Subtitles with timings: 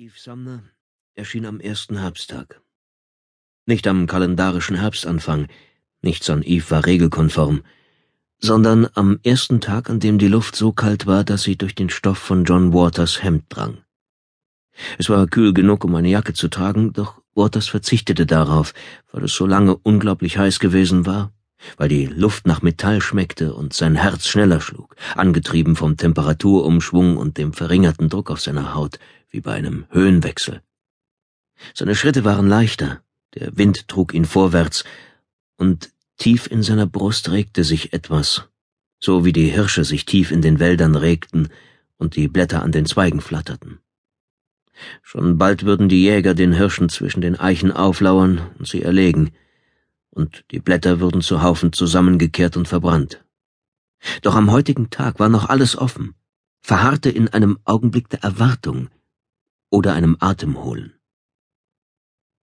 [0.00, 0.62] Yves Sumner
[1.16, 2.60] erschien am ersten Herbsttag.
[3.66, 5.48] Nicht am kalendarischen Herbstanfang,
[6.02, 7.64] nichts an Eve war regelkonform,
[8.38, 11.90] sondern am ersten Tag, an dem die Luft so kalt war, dass sie durch den
[11.90, 13.78] Stoff von John Waters Hemd drang.
[14.98, 18.74] Es war kühl genug, um eine Jacke zu tragen, doch Waters verzichtete darauf,
[19.10, 21.32] weil es so lange unglaublich heiß gewesen war,
[21.76, 27.36] weil die Luft nach Metall schmeckte und sein Herz schneller schlug, angetrieben vom Temperaturumschwung und
[27.36, 29.00] dem verringerten Druck auf seiner Haut,
[29.30, 30.62] wie bei einem Höhenwechsel.
[31.74, 33.02] Seine Schritte waren leichter,
[33.34, 34.84] der Wind trug ihn vorwärts,
[35.56, 38.48] und tief in seiner Brust regte sich etwas,
[39.00, 41.48] so wie die Hirsche sich tief in den Wäldern regten
[41.96, 43.80] und die Blätter an den Zweigen flatterten.
[45.02, 49.32] Schon bald würden die Jäger den Hirschen zwischen den Eichen auflauern und sie erlegen,
[50.10, 53.24] und die Blätter würden zu Haufen zusammengekehrt und verbrannt.
[54.22, 56.14] Doch am heutigen Tag war noch alles offen,
[56.60, 58.88] verharrte in einem Augenblick der Erwartung,
[59.70, 60.94] oder einem Atemholen.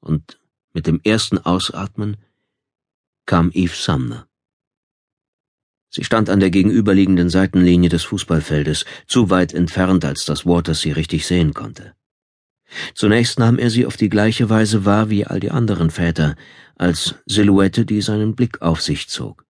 [0.00, 0.38] Und
[0.72, 2.16] mit dem ersten Ausatmen
[3.24, 4.28] kam Eve Sumner.
[5.88, 10.92] Sie stand an der gegenüberliegenden Seitenlinie des Fußballfeldes, zu weit entfernt, als dass Waters sie
[10.92, 11.94] richtig sehen konnte.
[12.94, 16.36] Zunächst nahm er sie auf die gleiche Weise wahr wie all die anderen Väter,
[16.74, 19.45] als Silhouette, die seinen Blick auf sich zog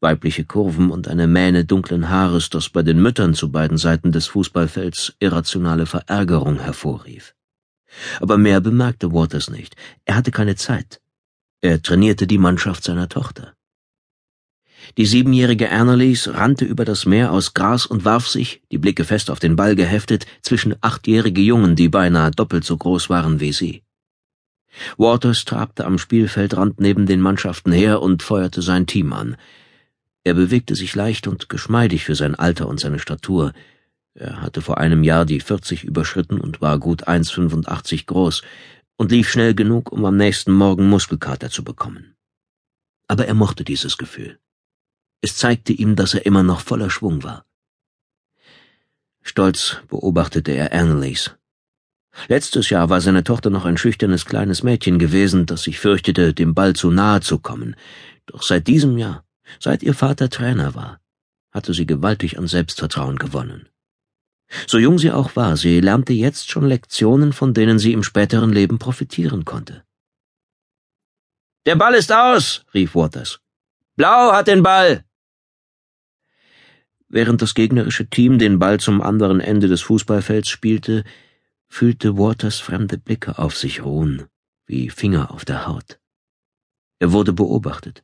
[0.00, 4.26] weibliche Kurven und eine Mähne dunklen Haares, das bei den Müttern zu beiden Seiten des
[4.26, 7.34] Fußballfelds irrationale Verärgerung hervorrief.
[8.20, 9.76] Aber mehr bemerkte Waters nicht.
[10.04, 11.00] Er hatte keine Zeit.
[11.60, 13.54] Er trainierte die Mannschaft seiner Tochter.
[14.96, 19.30] Die siebenjährige Annalise rannte über das Meer aus Gras und warf sich, die Blicke fest
[19.30, 23.82] auf den Ball geheftet, zwischen achtjährige Jungen, die beinahe doppelt so groß waren wie sie.
[24.98, 29.36] Waters trabte am Spielfeldrand neben den Mannschaften her und feuerte sein Team an.
[30.24, 33.52] Er bewegte sich leicht und geschmeidig für sein Alter und seine Statur.
[34.14, 38.42] Er hatte vor einem Jahr die 40 überschritten und war gut 1,85 groß
[38.96, 42.16] und lief schnell genug, um am nächsten Morgen Muskelkater zu bekommen.
[43.06, 44.38] Aber er mochte dieses Gefühl.
[45.20, 47.44] Es zeigte ihm, dass er immer noch voller Schwung war.
[49.20, 51.34] Stolz beobachtete er Annelies.
[52.28, 56.54] Letztes Jahr war seine Tochter noch ein schüchternes kleines Mädchen gewesen, das sich fürchtete, dem
[56.54, 57.74] Ball zu nahe zu kommen.
[58.26, 59.23] Doch seit diesem Jahr
[59.60, 61.00] Seit ihr Vater Trainer war,
[61.50, 63.68] hatte sie gewaltig an Selbstvertrauen gewonnen.
[64.66, 68.52] So jung sie auch war, sie lernte jetzt schon Lektionen, von denen sie im späteren
[68.52, 69.84] Leben profitieren konnte.
[71.66, 73.40] Der Ball ist aus, rief Waters.
[73.96, 75.04] Blau hat den Ball.
[77.08, 81.04] Während das gegnerische Team den Ball zum anderen Ende des Fußballfelds spielte,
[81.68, 84.26] fühlte Waters fremde Blicke auf sich ruhen,
[84.66, 86.00] wie Finger auf der Haut.
[86.98, 88.03] Er wurde beobachtet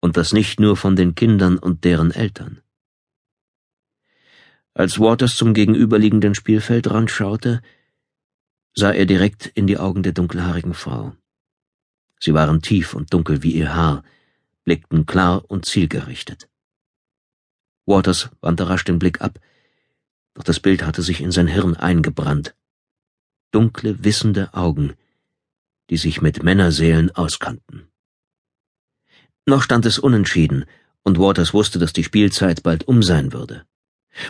[0.00, 2.60] und das nicht nur von den Kindern und deren Eltern.
[4.74, 7.60] Als Waters zum gegenüberliegenden Spielfeldrand schaute,
[8.74, 11.14] sah er direkt in die Augen der dunkelhaarigen Frau.
[12.18, 14.02] Sie waren tief und dunkel wie ihr Haar,
[14.64, 16.48] blickten klar und zielgerichtet.
[17.86, 19.40] Waters wandte rasch den Blick ab,
[20.34, 22.54] doch das Bild hatte sich in sein Hirn eingebrannt.
[23.50, 24.94] Dunkle, wissende Augen,
[25.90, 27.89] die sich mit Männerseelen auskannten.
[29.46, 30.64] Noch stand es unentschieden,
[31.02, 33.64] und Waters wusste, dass die Spielzeit bald um sein würde.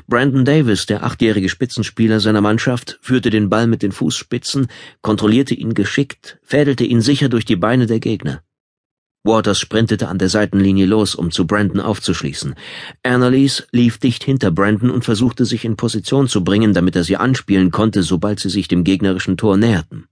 [0.06, 4.68] Brandon Davis, der achtjährige Spitzenspieler seiner Mannschaft, führte den Ball mit den Fußspitzen,
[5.00, 8.42] kontrollierte ihn geschickt, fädelte ihn sicher durch die Beine der Gegner.
[9.22, 12.54] Waters sprintete an der Seitenlinie los, um zu Brandon aufzuschließen.
[13.02, 17.18] Annalise lief dicht hinter Brandon und versuchte sich in Position zu bringen, damit er sie
[17.18, 20.06] anspielen konnte, sobald sie sich dem gegnerischen Tor näherten.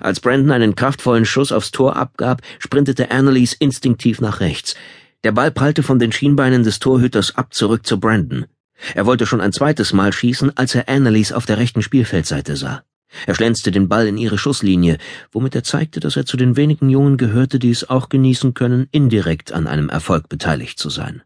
[0.00, 4.74] Als Brandon einen kraftvollen Schuss aufs Tor abgab, sprintete Annalise instinktiv nach rechts.
[5.24, 8.46] Der Ball prallte von den Schienbeinen des Torhüters ab zurück zu Brandon.
[8.94, 12.82] Er wollte schon ein zweites Mal schießen, als er Annalise auf der rechten Spielfeldseite sah.
[13.26, 14.98] Er schlänzte den Ball in ihre Schusslinie,
[15.32, 18.88] womit er zeigte, dass er zu den wenigen Jungen gehörte, die es auch genießen können,
[18.90, 21.22] indirekt an einem Erfolg beteiligt zu sein.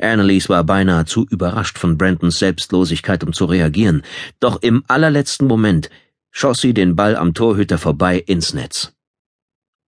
[0.00, 4.02] Annalise war beinahe zu überrascht von Brandons Selbstlosigkeit, um zu reagieren,
[4.40, 5.90] doch im allerletzten Moment
[6.38, 8.92] schoss sie den Ball am Torhüter vorbei ins Netz.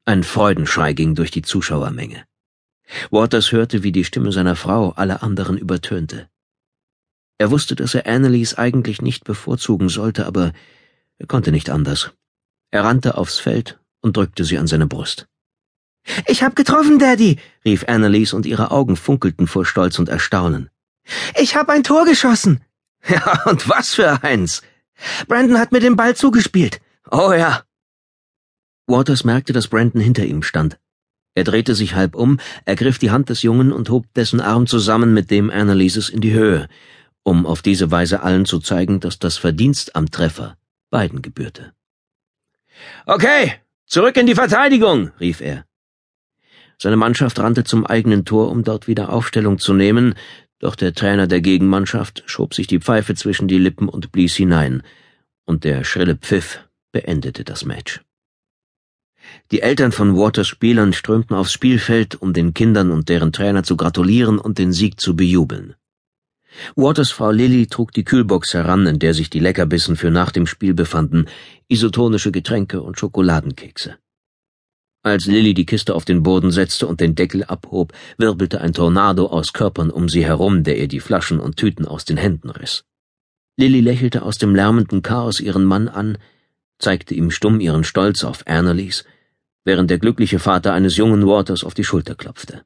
[0.05, 2.23] Ein Freudenschrei ging durch die Zuschauermenge.
[3.11, 6.29] Waters hörte, wie die Stimme seiner Frau alle anderen übertönte.
[7.37, 10.53] Er wusste, dass er Annelies eigentlich nicht bevorzugen sollte, aber
[11.17, 12.11] er konnte nicht anders.
[12.71, 15.27] Er rannte aufs Feld und drückte sie an seine Brust.
[16.27, 20.69] Ich hab getroffen, Daddy, rief Annelies und ihre Augen funkelten vor Stolz und Erstaunen.
[21.37, 22.61] Ich hab ein Tor geschossen.
[23.09, 24.63] Ja, und was für eins,
[25.27, 26.81] Brandon hat mir den Ball zugespielt.
[27.11, 27.63] Oh ja.
[28.87, 30.79] Waters merkte, dass Brandon hinter ihm stand.
[31.35, 35.13] Er drehte sich halb um, ergriff die Hand des Jungen und hob dessen Arm zusammen
[35.13, 36.67] mit dem Annalieses in die Höhe,
[37.21, 40.57] um auf diese Weise allen zu zeigen, dass das Verdienst am Treffer
[40.89, 41.73] beiden gebührte.
[43.05, 43.53] Okay,
[43.85, 45.65] zurück in die Verteidigung, rief er.
[46.79, 50.15] Seine Mannschaft rannte zum eigenen Tor, um dort wieder Aufstellung zu nehmen,
[50.59, 54.83] doch der Trainer der Gegenmannschaft schob sich die Pfeife zwischen die Lippen und blies hinein,
[55.45, 56.59] und der schrille Pfiff
[56.91, 58.01] beendete das Match.
[59.51, 63.77] Die Eltern von Waters Spielern strömten aufs Spielfeld, um den Kindern und deren Trainer zu
[63.77, 65.75] gratulieren und den Sieg zu bejubeln.
[66.75, 70.47] Waters Frau Lilly trug die Kühlbox heran, in der sich die Leckerbissen für nach dem
[70.47, 71.27] Spiel befanden,
[71.67, 73.97] isotonische Getränke und Schokoladenkekse.
[75.07, 79.27] Als Lilly die Kiste auf den Boden setzte und den Deckel abhob, wirbelte ein Tornado
[79.27, 82.83] aus Körpern um sie herum, der ihr die Flaschen und Tüten aus den Händen riss.
[83.55, 86.17] Lilly lächelte aus dem lärmenden Chaos ihren Mann an,
[86.77, 89.05] zeigte ihm stumm ihren Stolz auf Annelies,
[89.63, 92.65] während der glückliche Vater eines jungen Waters auf die Schulter klopfte.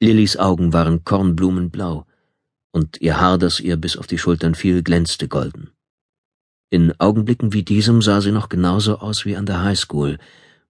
[0.00, 2.06] Lillys Augen waren kornblumenblau,
[2.72, 5.70] und ihr Haar, das ihr bis auf die Schultern fiel, glänzte golden.
[6.70, 10.18] In Augenblicken wie diesem sah sie noch genauso aus wie an der Highschool,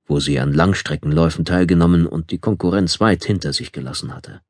[0.06, 4.40] wo sie an Langstreckenläufen teilgenommen und die Konkurrenz weit hinter sich gelassen hatte.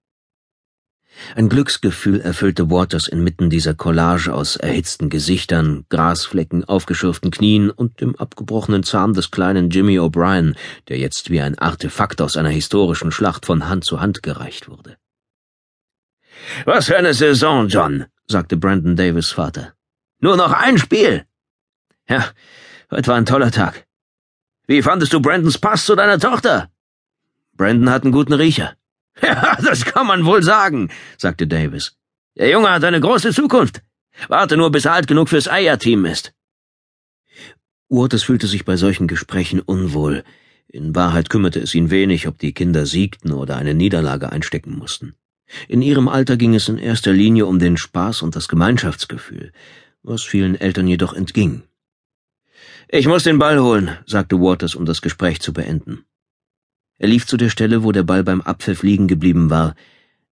[1.34, 8.16] Ein Glücksgefühl erfüllte Waters inmitten dieser Collage aus erhitzten Gesichtern, Grasflecken, aufgeschürften Knien und dem
[8.16, 10.56] abgebrochenen Zahn des kleinen Jimmy O'Brien,
[10.88, 14.98] der jetzt wie ein Artefakt aus einer historischen Schlacht von Hand zu Hand gereicht wurde.
[16.64, 19.72] Was für eine Saison, John, sagte Brandon Davis Vater.
[20.20, 21.24] Nur noch ein Spiel.
[22.08, 22.26] Ja,
[22.90, 23.85] heute war ein toller Tag.
[24.66, 26.70] Wie fandest du Brandons Pass zu deiner Tochter?
[27.56, 28.74] Brandon hat einen guten Riecher.
[29.22, 31.96] Ja, das kann man wohl sagen, sagte Davis.
[32.36, 33.80] Der Junge hat eine große Zukunft.
[34.28, 36.34] Warte nur, bis er alt genug fürs Eierteam ist.
[37.88, 40.22] Waters fühlte sich bei solchen Gesprächen unwohl.
[40.68, 45.14] In Wahrheit kümmerte es ihn wenig, ob die Kinder siegten oder eine Niederlage einstecken mussten.
[45.66, 49.52] In ihrem Alter ging es in erster Linie um den Spaß und das Gemeinschaftsgefühl,
[50.02, 51.62] was vielen Eltern jedoch entging.
[52.88, 56.04] Ich muss den Ball holen, sagte Waters, um das Gespräch zu beenden.
[56.98, 59.74] Er lief zu der Stelle, wo der Ball beim Abpfiff liegen geblieben war.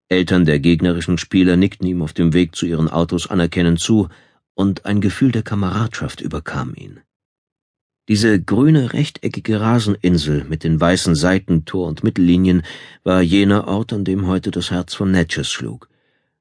[0.09, 4.09] Eltern der gegnerischen Spieler nickten ihm auf dem Weg zu ihren Autos anerkennend zu,
[4.55, 7.01] und ein Gefühl der Kameradschaft überkam ihn.
[8.07, 12.63] Diese grüne rechteckige Raseninsel mit den weißen Seitentor- und Mittellinien
[13.03, 15.89] war jener Ort, an dem heute das Herz von Natchez schlug.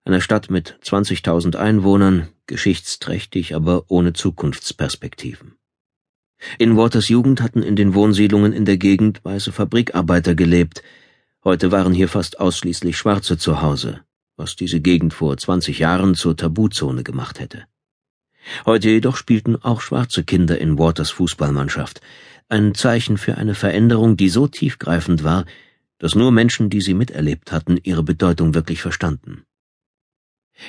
[0.05, 5.55] Einer Stadt mit 20.000 Einwohnern, geschichtsträchtig, aber ohne Zukunftsperspektiven.
[6.59, 10.83] In Waters Jugend hatten in den Wohnsiedlungen in der Gegend weiße Fabrikarbeiter gelebt.
[11.43, 14.01] Heute waren hier fast ausschließlich Schwarze zu Hause,
[14.37, 17.65] was diese Gegend vor 20 Jahren zur Tabuzone gemacht hätte.
[18.65, 22.01] Heute jedoch spielten auch schwarze Kinder in Waters Fußballmannschaft,
[22.49, 25.45] ein Zeichen für eine Veränderung, die so tiefgreifend war,
[25.97, 29.43] dass nur Menschen, die sie miterlebt hatten, ihre Bedeutung wirklich verstanden.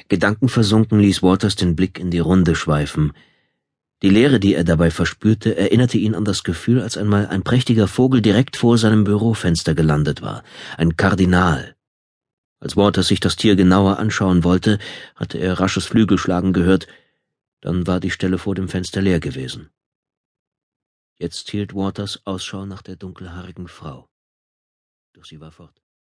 [0.09, 3.13] Gedankenversunken ließ Waters den Blick in die Runde schweifen,
[4.05, 7.89] die Leere, die er dabei verspürte, erinnerte ihn an das Gefühl, als einmal ein prächtiger
[7.89, 10.45] Vogel direkt vor seinem Bürofenster gelandet war.
[10.77, 11.75] Ein Kardinal.
[12.61, 14.79] Als Waters sich das Tier genauer anschauen wollte,
[15.15, 16.87] hatte er rasches Flügelschlagen gehört,
[17.63, 19.71] dann war die Stelle vor dem Fenster leer gewesen.
[21.17, 24.11] Jetzt hielt Waters Ausschau nach der dunkelhaarigen Frau.
[25.15, 25.84] Doch sie war fort.